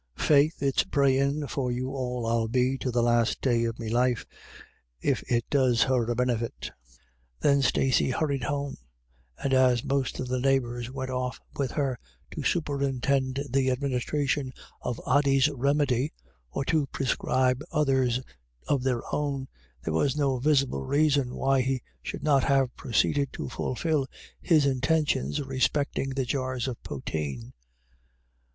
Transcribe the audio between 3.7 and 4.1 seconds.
me